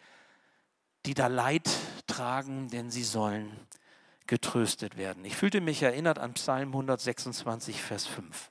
[1.06, 1.68] die da Leid
[2.06, 3.50] tragen, denn sie sollen
[4.26, 5.24] getröstet werden.
[5.24, 8.50] Ich fühlte mich erinnert an Psalm 126, Vers 5.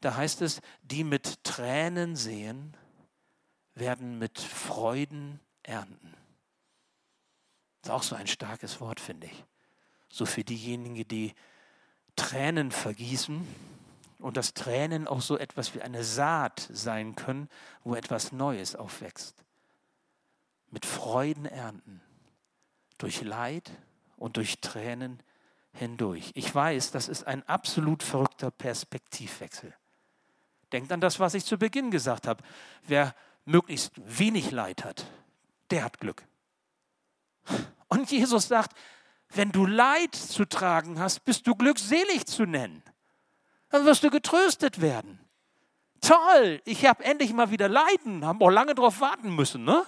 [0.00, 2.76] Da heißt es, die mit Tränen sehen,
[3.74, 6.14] werden mit Freuden ernten.
[7.82, 9.44] Das ist auch so ein starkes Wort, finde ich.
[10.08, 11.34] So für diejenigen, die
[12.16, 13.46] Tränen vergießen
[14.18, 17.48] und dass Tränen auch so etwas wie eine Saat sein können,
[17.84, 19.44] wo etwas Neues aufwächst
[20.70, 22.00] mit Freuden ernten.
[22.98, 23.70] Durch Leid
[24.16, 25.22] und durch Tränen
[25.72, 26.30] hindurch.
[26.34, 29.74] Ich weiß, das ist ein absolut verrückter Perspektivwechsel.
[30.72, 32.42] Denkt an das, was ich zu Beginn gesagt habe.
[32.86, 35.06] Wer möglichst wenig Leid hat,
[35.70, 36.24] der hat Glück.
[37.88, 38.76] Und Jesus sagt,
[39.30, 42.82] wenn du Leid zu tragen hast, bist du glückselig zu nennen.
[43.70, 45.20] Dann wirst du getröstet werden.
[46.00, 49.84] Toll, ich habe endlich mal wieder Leiden, haben auch lange darauf warten müssen, ne?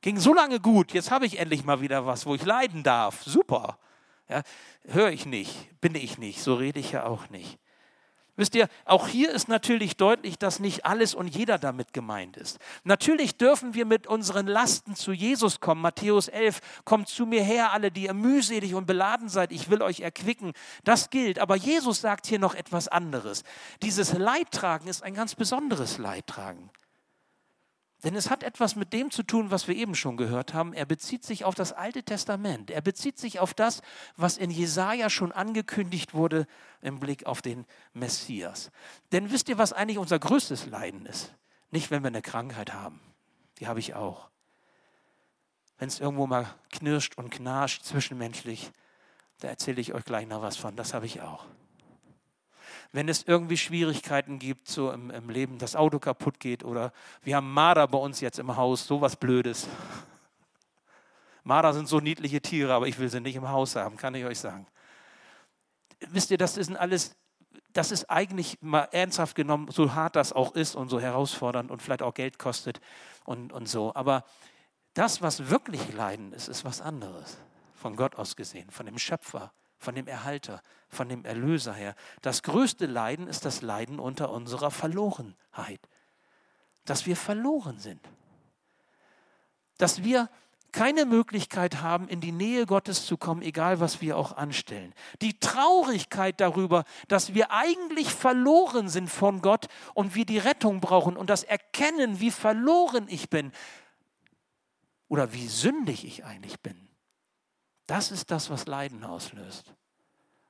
[0.00, 3.22] Ging so lange gut, jetzt habe ich endlich mal wieder was, wo ich leiden darf.
[3.24, 3.78] Super.
[4.28, 4.42] Ja,
[4.86, 7.58] höre ich nicht, bin ich nicht, so rede ich ja auch nicht.
[8.38, 12.60] Wisst ihr, auch hier ist natürlich deutlich, dass nicht alles und jeder damit gemeint ist.
[12.84, 15.80] Natürlich dürfen wir mit unseren Lasten zu Jesus kommen.
[15.80, 19.82] Matthäus 11, kommt zu mir her, alle, die ihr mühselig und beladen seid, ich will
[19.82, 20.52] euch erquicken.
[20.84, 21.40] Das gilt.
[21.40, 23.42] Aber Jesus sagt hier noch etwas anderes.
[23.82, 26.70] Dieses Leidtragen ist ein ganz besonderes Leidtragen.
[28.04, 30.72] Denn es hat etwas mit dem zu tun, was wir eben schon gehört haben.
[30.72, 32.70] Er bezieht sich auf das Alte Testament.
[32.70, 33.82] Er bezieht sich auf das,
[34.16, 36.46] was in Jesaja schon angekündigt wurde
[36.80, 38.70] im Blick auf den Messias.
[39.10, 41.34] Denn wisst ihr, was eigentlich unser größtes Leiden ist?
[41.72, 43.00] Nicht, wenn wir eine Krankheit haben.
[43.58, 44.30] Die habe ich auch.
[45.78, 48.70] wenn es irgendwo mal knirscht und knarscht zwischenmenschlich,
[49.40, 50.76] da erzähle ich euch gleich noch was von.
[50.76, 51.46] Das habe ich auch.
[52.92, 57.36] Wenn es irgendwie Schwierigkeiten gibt, so im, im Leben, das Auto kaputt geht oder wir
[57.36, 59.68] haben Marder bei uns jetzt im Haus, sowas Blödes.
[61.44, 64.24] Marder sind so niedliche Tiere, aber ich will sie nicht im Haus haben, kann ich
[64.24, 64.66] euch sagen.
[66.00, 67.16] Wisst ihr, das ist alles,
[67.72, 71.82] das ist eigentlich mal ernsthaft genommen, so hart das auch ist und so herausfordernd und
[71.82, 72.80] vielleicht auch Geld kostet
[73.24, 73.94] und, und so.
[73.94, 74.24] Aber
[74.94, 77.38] das, was wirklich Leiden ist, ist was anderes.
[77.74, 81.94] Von Gott aus gesehen, von dem Schöpfer, von dem Erhalter, von dem Erlöser her.
[82.22, 85.80] Das größte Leiden ist das Leiden unter unserer Verlorenheit.
[86.84, 88.00] Dass wir verloren sind.
[89.76, 90.28] Dass wir
[90.72, 94.92] keine Möglichkeit haben, in die Nähe Gottes zu kommen, egal was wir auch anstellen.
[95.22, 101.16] Die Traurigkeit darüber, dass wir eigentlich verloren sind von Gott und wir die Rettung brauchen
[101.16, 103.52] und das Erkennen, wie verloren ich bin
[105.08, 106.87] oder wie sündig ich eigentlich bin.
[107.88, 109.72] Das ist das, was Leiden auslöst.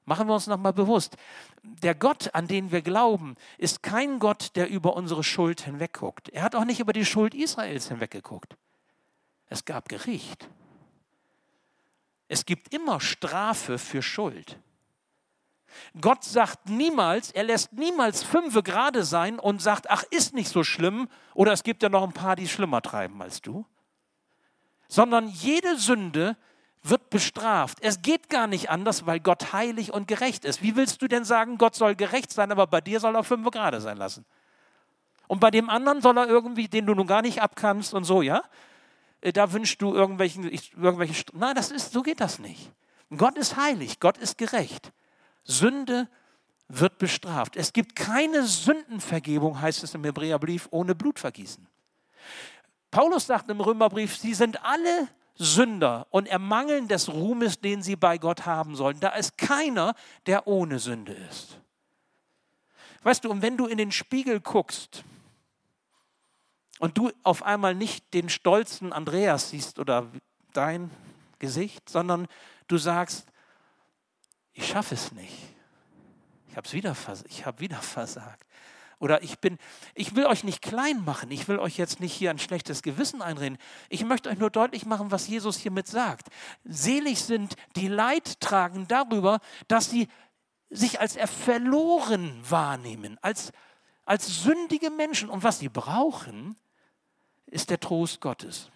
[0.04, 1.16] Machen wir uns nochmal bewusst,
[1.62, 6.30] der Gott, an den wir glauben, ist kein Gott, der über unsere Schuld hinwegguckt.
[6.30, 8.56] Er hat auch nicht über die Schuld Israels hinweggeguckt.
[9.46, 10.48] Es gab Gericht.
[12.26, 14.58] Es gibt immer Strafe für Schuld.
[16.00, 20.64] Gott sagt niemals, er lässt niemals fünfe gerade sein und sagt, ach, ist nicht so
[20.64, 23.64] schlimm oder es gibt ja noch ein paar, die schlimmer treiben als du.
[24.88, 26.36] Sondern jede Sünde
[26.82, 27.78] wird bestraft.
[27.80, 30.62] Es geht gar nicht anders, weil Gott heilig und gerecht ist.
[30.62, 33.50] Wie willst du denn sagen, Gott soll gerecht sein, aber bei dir soll er fünf
[33.50, 34.24] gerade sein lassen?
[35.26, 38.22] Und bei dem anderen soll er irgendwie, den du nun gar nicht abkannst und so,
[38.22, 38.42] ja?
[39.20, 41.16] Äh, da wünschst du irgendwelchen, irgendwelchen.
[41.34, 42.70] Nein, das ist, so geht das nicht.
[43.16, 44.92] Gott ist heilig, Gott ist gerecht.
[45.44, 46.08] Sünde
[46.68, 47.56] wird bestraft.
[47.56, 51.66] Es gibt keine Sündenvergebung, heißt es im Hebräerbrief, ohne Blutvergießen.
[52.90, 55.08] Paulus sagt im Römerbrief, sie sind alle
[55.38, 58.98] Sünder und ermangeln des Ruhmes, den sie bei Gott haben sollen.
[59.00, 59.94] Da ist keiner,
[60.26, 61.60] der ohne Sünde ist.
[63.04, 65.04] Weißt du, und wenn du in den Spiegel guckst
[66.80, 70.10] und du auf einmal nicht den stolzen Andreas siehst oder
[70.52, 70.90] dein
[71.38, 72.26] Gesicht, sondern
[72.66, 73.26] du sagst,
[74.52, 75.54] ich schaffe es nicht.
[76.48, 76.96] Ich habe wieder,
[77.44, 78.44] hab wieder versagt.
[79.00, 79.58] Oder ich bin,
[79.94, 83.22] ich will euch nicht klein machen, ich will euch jetzt nicht hier ein schlechtes Gewissen
[83.22, 83.58] einreden.
[83.88, 86.28] Ich möchte euch nur deutlich machen, was Jesus hiermit sagt.
[86.64, 90.08] Selig sind die Leid tragen darüber, dass sie
[90.70, 93.52] sich als verloren wahrnehmen, als,
[94.04, 95.30] als sündige Menschen.
[95.30, 96.56] Und was sie brauchen,
[97.46, 98.70] ist der Trost Gottes.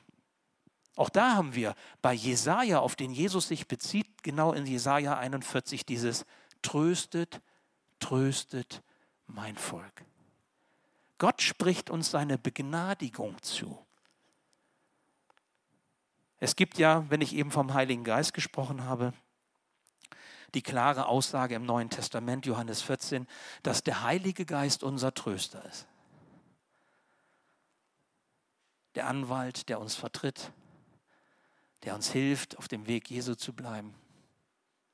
[0.95, 5.85] Auch da haben wir bei Jesaja, auf den Jesus sich bezieht, genau in Jesaja 41
[5.87, 6.27] dieses
[6.61, 7.41] Tröstet,
[7.99, 8.83] tröstet
[9.27, 10.05] mein Volk.
[11.23, 13.79] Gott spricht uns seine Begnadigung zu.
[16.41, 19.13] Es gibt ja, wenn ich eben vom Heiligen Geist gesprochen habe,
[20.55, 23.29] die klare Aussage im Neuen Testament, Johannes 14,
[23.63, 25.87] dass der Heilige Geist unser Tröster ist.
[28.97, 30.51] Der Anwalt, der uns vertritt,
[31.85, 33.95] der uns hilft, auf dem Weg Jesu zu bleiben.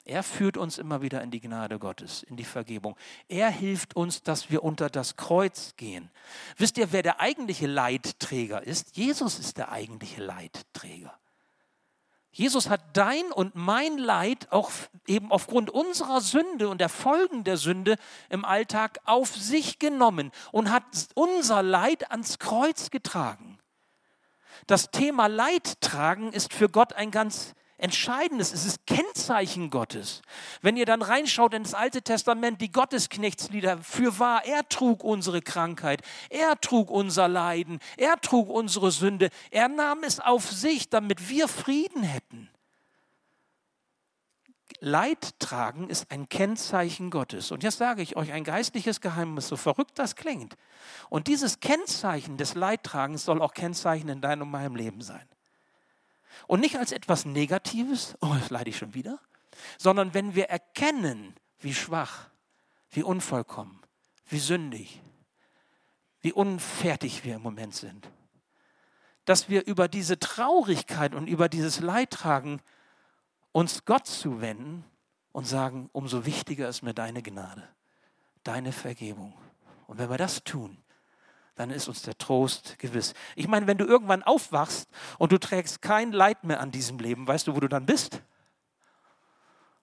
[0.09, 2.97] Er führt uns immer wieder in die Gnade Gottes, in die Vergebung.
[3.29, 6.11] Er hilft uns, dass wir unter das Kreuz gehen.
[6.57, 8.97] Wisst ihr, wer der eigentliche Leidträger ist?
[8.97, 11.13] Jesus ist der eigentliche Leidträger.
[12.33, 14.71] Jesus hat dein und mein Leid auch
[15.07, 17.97] eben aufgrund unserer Sünde und der Folgen der Sünde
[18.31, 20.85] im Alltag auf sich genommen und hat
[21.17, 23.59] unser Leid ans Kreuz getragen.
[24.67, 28.53] Das Thema Leid tragen ist für Gott ein ganz Entscheidendes.
[28.53, 30.21] Es ist Kennzeichen Gottes.
[30.63, 35.41] Wenn ihr dann reinschaut in das Alte Testament, die Gottesknechtslieder, für wahr, er trug unsere
[35.41, 41.29] Krankheit, er trug unser Leiden, er trug unsere Sünde, er nahm es auf sich, damit
[41.29, 42.51] wir Frieden hätten.
[44.81, 47.53] Leid tragen ist ein Kennzeichen Gottes.
[47.53, 50.57] Und jetzt sage ich euch ein geistliches Geheimnis, so verrückt das klingt.
[51.11, 55.27] Und dieses Kennzeichen des Leidtragens soll auch Kennzeichen in deinem und meinem Leben sein.
[56.47, 59.19] Und nicht als etwas Negatives, oh, jetzt leide ich schon wieder,
[59.77, 62.29] sondern wenn wir erkennen, wie schwach,
[62.91, 63.81] wie unvollkommen,
[64.27, 65.03] wie sündig,
[66.21, 68.11] wie unfertig wir im Moment sind,
[69.25, 72.63] dass wir über diese Traurigkeit und über dieses Leidtragen
[73.53, 74.85] uns Gott zuwenden
[75.33, 77.69] und sagen, umso wichtiger ist mir deine Gnade,
[78.43, 79.35] deine Vergebung.
[79.87, 80.79] Und wenn wir das tun,
[81.59, 83.15] dann ist uns der Trost gewiss.
[83.35, 87.27] Ich meine, wenn du irgendwann aufwachst und du trägst kein Leid mehr an diesem Leben,
[87.27, 88.23] weißt du, wo du dann bist?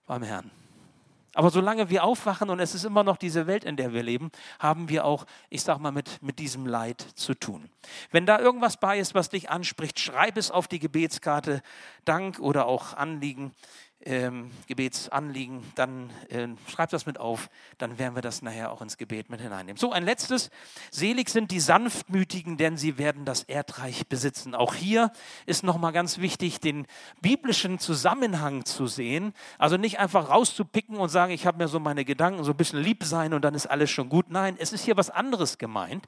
[0.07, 0.49] Beim Herrn.
[1.33, 4.31] Aber solange wir aufwachen und es ist immer noch diese Welt, in der wir leben,
[4.57, 7.69] haben wir auch, ich sag mal, mit, mit diesem Leid zu tun.
[8.09, 11.61] Wenn da irgendwas bei ist, was dich anspricht, schreib es auf die Gebetskarte,
[12.05, 13.51] Dank oder auch Anliegen
[14.01, 18.97] ähm, Gebetsanliegen, dann äh, schreibt das mit auf, dann werden wir das nachher auch ins
[18.97, 19.77] Gebet mit hineinnehmen.
[19.77, 20.49] So, ein letztes.
[20.91, 24.53] Selig sind die Sanftmütigen, denn sie werden das Erdreich besitzen.
[24.53, 25.11] Auch hier
[25.45, 26.85] ist nochmal ganz wichtig, den
[27.21, 29.33] biblischen Zusammenhang zu sehen.
[29.57, 32.79] Also nicht einfach rauszupicken und sagen, ich habe mir so meine Gedanken, so ein bisschen
[32.79, 34.29] lieb sein und dann ist alles schon gut.
[34.29, 36.05] Nein, es ist hier was anderes gemeint.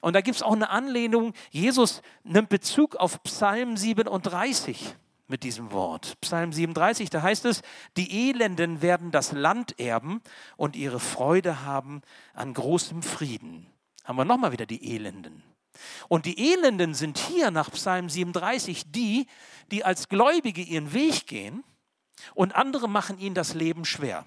[0.00, 1.32] Und da gibt es auch eine Anlehnung.
[1.50, 4.96] Jesus nimmt Bezug auf Psalm 37
[5.28, 6.16] mit diesem Wort.
[6.20, 7.62] Psalm 37, da heißt es,
[7.96, 10.22] die Elenden werden das Land erben
[10.56, 12.02] und ihre Freude haben
[12.34, 13.66] an großem Frieden.
[14.04, 15.42] Haben wir nochmal wieder die Elenden.
[16.08, 19.26] Und die Elenden sind hier nach Psalm 37 die,
[19.70, 21.64] die als Gläubige ihren Weg gehen
[22.34, 24.24] und andere machen ihnen das Leben schwer.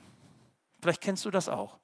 [0.82, 1.78] Vielleicht kennst du das auch.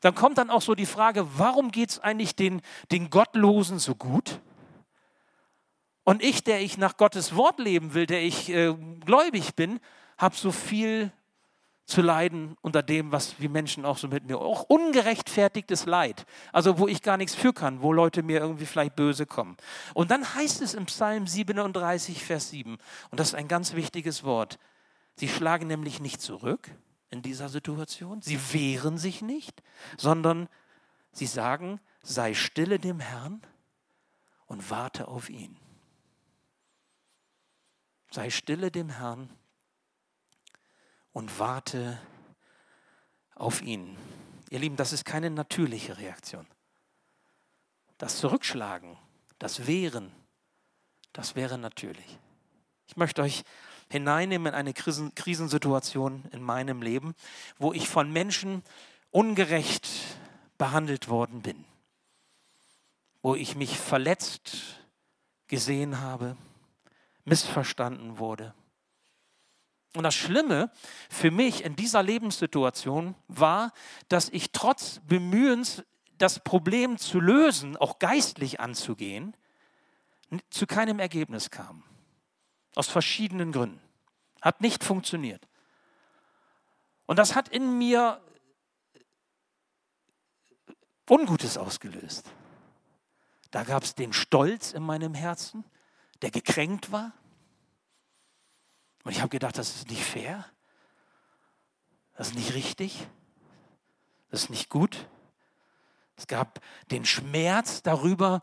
[0.00, 2.62] Dann kommt dann auch so die Frage, warum geht es eigentlich den,
[2.92, 4.40] den Gottlosen so gut?
[6.04, 9.80] Und ich, der ich nach Gottes Wort leben will, der ich äh, gläubig bin,
[10.18, 11.12] habe so viel
[11.84, 16.78] zu leiden unter dem, was wie Menschen auch so mit mir, auch ungerechtfertigtes Leid, also
[16.78, 19.56] wo ich gar nichts für kann, wo Leute mir irgendwie vielleicht böse kommen.
[19.94, 22.78] Und dann heißt es im Psalm 37, Vers 7,
[23.10, 24.58] und das ist ein ganz wichtiges Wort,
[25.16, 26.70] sie schlagen nämlich nicht zurück
[27.10, 29.62] in dieser Situation, sie wehren sich nicht,
[29.98, 30.48] sondern
[31.10, 33.42] sie sagen, sei stille dem Herrn
[34.46, 35.58] und warte auf ihn.
[38.12, 39.30] Sei stille dem Herrn
[41.14, 41.98] und warte
[43.34, 43.96] auf ihn.
[44.50, 46.46] Ihr Lieben, das ist keine natürliche Reaktion.
[47.96, 48.98] Das Zurückschlagen,
[49.38, 50.12] das Wehren,
[51.14, 52.18] das wäre natürlich.
[52.86, 53.44] Ich möchte euch
[53.90, 57.14] hineinnehmen in eine Krisensituation in meinem Leben,
[57.58, 58.62] wo ich von Menschen
[59.10, 59.88] ungerecht
[60.58, 61.64] behandelt worden bin,
[63.22, 64.80] wo ich mich verletzt
[65.46, 66.36] gesehen habe,
[67.24, 68.54] missverstanden wurde.
[69.94, 70.70] Und das Schlimme
[71.10, 73.72] für mich in dieser Lebenssituation war,
[74.08, 75.84] dass ich trotz Bemühens,
[76.18, 79.36] das Problem zu lösen, auch geistlich anzugehen,
[80.50, 81.82] zu keinem Ergebnis kam.
[82.74, 83.80] Aus verschiedenen Gründen.
[84.40, 85.46] Hat nicht funktioniert.
[87.06, 88.20] Und das hat in mir
[91.10, 92.30] Ungutes ausgelöst.
[93.50, 95.64] Da gab es den Stolz in meinem Herzen,
[96.22, 97.12] der gekränkt war.
[99.04, 100.46] Und ich habe gedacht, das ist nicht fair.
[102.16, 103.06] Das ist nicht richtig.
[104.30, 105.08] Das ist nicht gut.
[106.16, 108.42] Es gab den Schmerz darüber,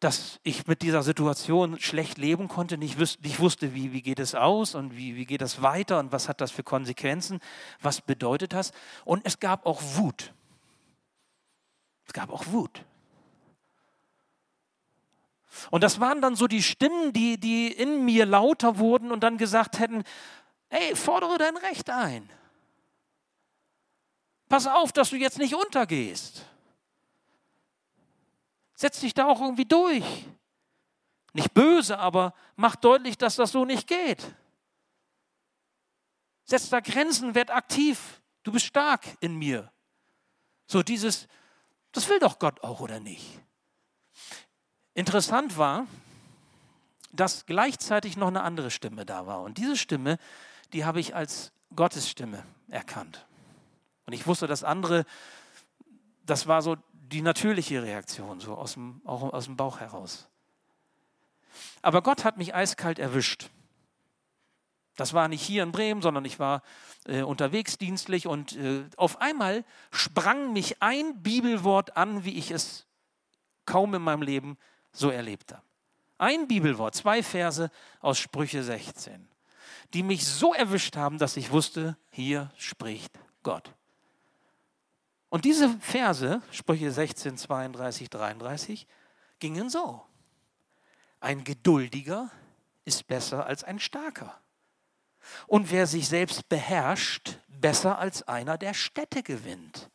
[0.00, 4.18] dass ich mit dieser Situation schlecht leben konnte, nicht, wüs nicht wusste, wie, wie geht
[4.18, 7.40] es aus und wie, wie geht das weiter und was hat das für Konsequenzen,
[7.80, 8.72] was bedeutet das.
[9.06, 10.34] Und es gab auch Wut.
[12.06, 12.84] Es gab auch Wut.
[15.70, 19.38] Und das waren dann so die Stimmen, die, die in mir lauter wurden und dann
[19.38, 20.04] gesagt hätten,
[20.68, 22.28] ey, fordere dein Recht ein.
[24.48, 26.44] Pass auf, dass du jetzt nicht untergehst.
[28.74, 30.04] Setz dich da auch irgendwie durch.
[31.32, 34.22] Nicht böse, aber mach deutlich, dass das so nicht geht.
[36.44, 38.22] Setz da Grenzen, werd aktiv.
[38.42, 39.72] Du bist stark in mir.
[40.66, 41.26] So dieses,
[41.92, 43.40] das will doch Gott auch, oder nicht?
[44.96, 45.86] Interessant war,
[47.12, 49.42] dass gleichzeitig noch eine andere Stimme da war.
[49.42, 50.18] Und diese Stimme,
[50.72, 53.26] die habe ich als Gottes Stimme erkannt.
[54.06, 55.04] Und ich wusste, das andere,
[56.24, 60.28] das war so die natürliche Reaktion, so aus dem, auch aus dem Bauch heraus.
[61.82, 63.50] Aber Gott hat mich eiskalt erwischt.
[64.96, 66.62] Das war nicht hier in Bremen, sondern ich war
[67.04, 72.86] äh, unterwegs dienstlich und äh, auf einmal sprang mich ein Bibelwort an, wie ich es
[73.66, 74.56] kaum in meinem Leben
[74.98, 75.62] so erlebt habe.
[76.18, 79.28] Ein Bibelwort, zwei Verse aus Sprüche 16,
[79.92, 83.72] die mich so erwischt haben, dass ich wusste, hier spricht Gott.
[85.28, 88.86] Und diese Verse, Sprüche 16, 32, 33,
[89.38, 90.02] gingen so.
[91.20, 92.30] Ein Geduldiger
[92.84, 94.40] ist besser als ein Starker.
[95.46, 99.90] Und wer sich selbst beherrscht, besser als einer, der Städte gewinnt.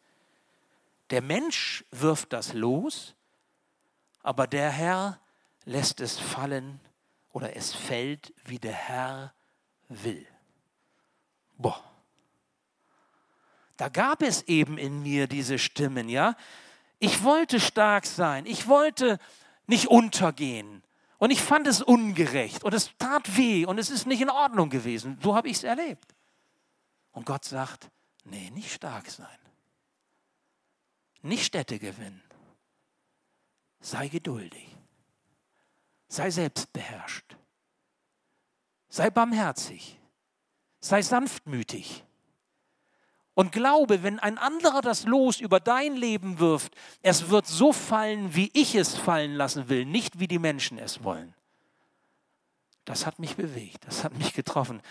[1.10, 3.16] Der Mensch wirft das los,
[4.24, 5.20] aber der Herr
[5.66, 6.80] lässt es fallen
[7.32, 9.34] oder es fällt, wie der Herr
[9.90, 10.26] will.
[11.58, 11.84] Boah.
[13.78, 16.36] Da gab es eben in mir diese Stimmen, ja.
[17.00, 19.18] Ich wollte stark sein, ich wollte
[19.66, 20.84] nicht untergehen.
[21.18, 24.70] Und ich fand es ungerecht und es tat weh und es ist nicht in Ordnung
[24.70, 25.20] gewesen.
[25.22, 26.16] So habe ich es erlebt.
[27.12, 27.92] Und Gott sagt,
[28.24, 29.28] Nee, nicht stark sein.
[31.22, 32.22] Nicht Städte gewinnen.
[33.82, 34.78] Sei geduldig.
[36.08, 37.36] Sei selbstbeherrscht.
[38.90, 40.00] Sei barmherzig.
[40.80, 42.04] Sei sanftmütig.
[43.34, 48.36] Und glaube, wenn ein anderer das Los über dein Leben wirft, es wird so fallen,
[48.36, 51.34] wie ich es fallen lassen will, nicht wie die Menschen es wollen.
[52.86, 54.82] Das hat mich bewegt, das hat mich getroffen.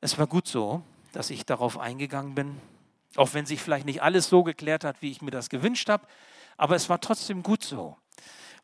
[0.00, 2.60] Es war gut so, dass ich darauf eingegangen bin,
[3.16, 6.06] auch wenn sich vielleicht nicht alles so geklärt hat, wie ich mir das gewünscht habe,
[6.56, 7.96] aber es war trotzdem gut so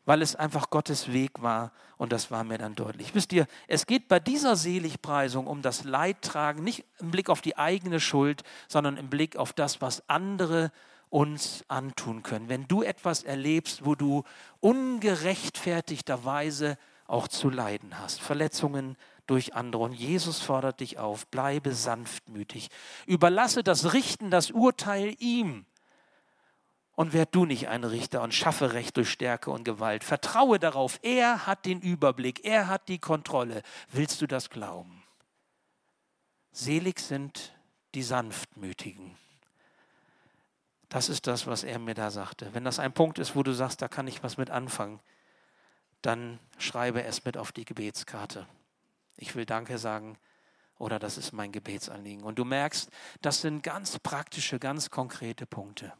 [0.05, 3.15] weil es einfach Gottes Weg war und das war mir dann deutlich.
[3.15, 7.57] Wisst ihr, es geht bei dieser Seligpreisung um das Leidtragen, nicht im Blick auf die
[7.57, 10.71] eigene Schuld, sondern im Blick auf das, was andere
[11.09, 12.49] uns antun können.
[12.49, 14.23] Wenn du etwas erlebst, wo du
[14.59, 18.95] ungerechtfertigterweise auch zu leiden hast, Verletzungen
[19.27, 19.83] durch andere.
[19.83, 22.69] Und Jesus fordert dich auf, bleibe sanftmütig.
[23.05, 25.65] Überlasse das Richten, das Urteil ihm.
[26.95, 30.03] Und werd du nicht ein Richter und schaffe Recht durch Stärke und Gewalt.
[30.03, 33.63] Vertraue darauf, er hat den Überblick, er hat die Kontrolle.
[33.89, 35.03] Willst du das glauben?
[36.51, 37.55] Selig sind
[37.95, 39.17] die Sanftmütigen.
[40.89, 42.53] Das ist das, was er mir da sagte.
[42.53, 44.99] Wenn das ein Punkt ist, wo du sagst, da kann ich was mit anfangen,
[46.03, 48.47] dann schreibe es mit auf die Gebetskarte.
[49.17, 50.19] Ich will Danke sagen
[50.77, 52.23] oder das ist mein Gebetsanliegen.
[52.23, 52.91] Und du merkst,
[53.21, 55.93] das sind ganz praktische, ganz konkrete Punkte.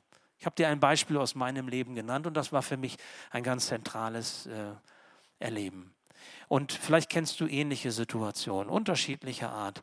[0.44, 2.98] Ich habe dir ein Beispiel aus meinem Leben genannt und das war für mich
[3.32, 4.74] ein ganz zentrales äh,
[5.40, 5.94] Erleben.
[6.50, 9.82] Und vielleicht kennst du ähnliche Situationen, unterschiedlicher Art.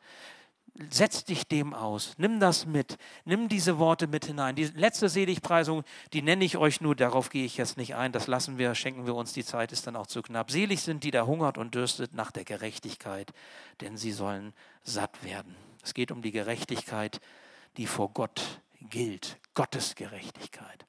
[0.91, 4.55] Setz dich dem aus, nimm das mit, nimm diese Worte mit hinein.
[4.55, 5.83] Die letzte Seligpreisung,
[6.13, 9.07] die nenne ich euch nur, darauf gehe ich jetzt nicht ein, das lassen wir, schenken
[9.07, 10.51] wir uns, die Zeit ist dann auch zu knapp.
[10.51, 13.33] Selig sind die, da hungert und dürstet nach der Gerechtigkeit,
[13.81, 14.53] denn sie sollen
[14.83, 15.57] satt werden.
[15.83, 17.23] Es geht um die Gerechtigkeit,
[17.79, 20.87] die vor Gott gilt Gottes Gerechtigkeit.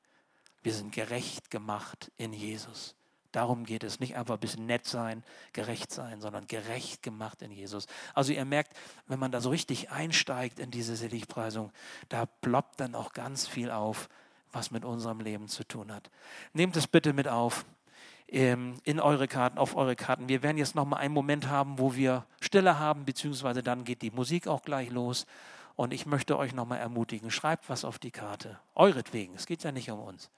[0.63, 2.95] Wir sind gerecht gemacht in Jesus.
[3.31, 3.99] Darum geht es.
[3.99, 5.23] Nicht einfach ein bisschen nett sein,
[5.53, 7.87] gerecht sein, sondern gerecht gemacht in Jesus.
[8.13, 8.75] Also ihr merkt,
[9.07, 11.71] wenn man da so richtig einsteigt in diese Seligpreisung,
[12.09, 14.09] da ploppt dann auch ganz viel auf,
[14.51, 16.11] was mit unserem Leben zu tun hat.
[16.53, 17.65] Nehmt es bitte mit auf
[18.27, 20.27] ähm, in eure Karten, auf eure Karten.
[20.27, 24.01] Wir werden jetzt noch mal einen Moment haben, wo wir Stille haben, beziehungsweise dann geht
[24.01, 25.25] die Musik auch gleich los.
[25.75, 28.59] Und ich möchte euch nochmal ermutigen, schreibt was auf die Karte.
[28.75, 29.35] Euretwegen.
[29.35, 30.29] Es geht ja nicht um uns.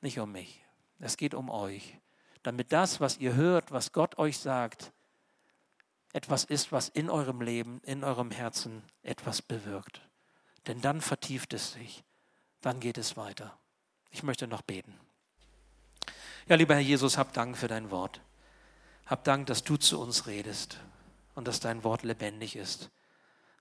[0.00, 0.64] Nicht um mich.
[1.00, 1.98] Es geht um euch.
[2.42, 4.92] Damit das, was ihr hört, was Gott euch sagt,
[6.12, 10.00] etwas ist, was in eurem Leben, in eurem Herzen etwas bewirkt.
[10.66, 12.04] Denn dann vertieft es sich.
[12.60, 13.58] Dann geht es weiter.
[14.10, 14.98] Ich möchte noch beten.
[16.46, 18.20] Ja, lieber Herr Jesus, hab Dank für dein Wort.
[19.06, 20.78] Hab Dank, dass du zu uns redest
[21.34, 22.90] und dass dein Wort lebendig ist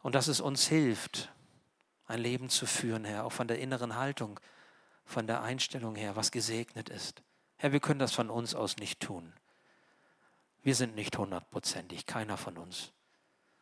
[0.03, 1.33] und dass es uns hilft,
[2.05, 4.39] ein Leben zu führen, Herr, auch von der inneren Haltung,
[5.05, 7.23] von der Einstellung her, was gesegnet ist.
[7.55, 9.33] Herr, wir können das von uns aus nicht tun.
[10.61, 12.91] Wir sind nicht hundertprozentig, keiner von uns.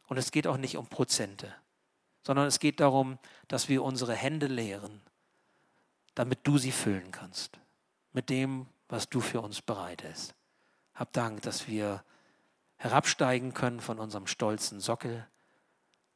[0.07, 1.55] Und es geht auch nicht um Prozente,
[2.23, 3.17] sondern es geht darum,
[3.47, 5.01] dass wir unsere Hände leeren,
[6.15, 7.59] damit du sie füllen kannst
[8.13, 10.35] mit dem, was du für uns bereitest.
[10.95, 12.03] Hab Dank, dass wir
[12.77, 15.27] herabsteigen können von unserem stolzen Sockel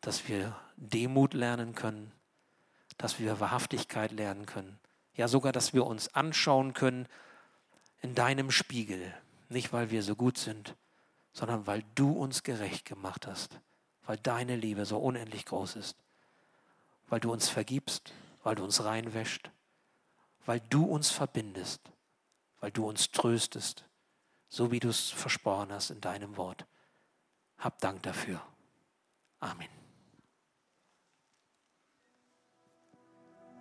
[0.06, 2.12] dass wir Demut lernen können,
[2.98, 4.80] dass wir Wahrhaftigkeit lernen können.
[5.16, 7.08] Ja, sogar, dass wir uns anschauen können
[8.04, 9.16] in deinem Spiegel.
[9.50, 10.76] Nicht, weil wir so gut sind,
[11.34, 13.60] sondern weil du uns gerecht gemacht hast,
[14.06, 15.98] weil deine Liebe so unendlich groß ist,
[17.10, 19.50] weil du uns vergibst, weil du uns reinwäscht,
[20.46, 21.82] weil du uns verbindest,
[22.60, 23.86] weil du uns tröstest,
[24.50, 26.68] so wie du es versprochen hast in deinem Wort.
[27.58, 28.40] Hab Dank dafür.
[29.40, 29.85] Amen.